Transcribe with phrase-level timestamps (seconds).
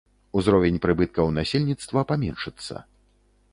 [0.39, 2.75] Узровень прыбыткаў насельніцтва паменшыцца.